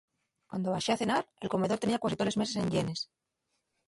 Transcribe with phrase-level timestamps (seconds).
[0.49, 2.99] Cuando baxé a cenar, el comedor tenía cuasi toles meses enllenes.